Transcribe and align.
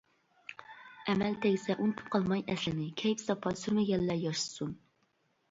ئەمەل 1.11 1.35
تەگسە 1.43 1.75
ئۇنتۇپ 1.83 2.09
قالماي 2.15 2.43
ئەسلىنى، 2.55 2.87
كەيپى-ساپا 3.03 3.55
سۈرمىگەنلەر 3.61 4.21
ياشىسۇن. 4.27 4.75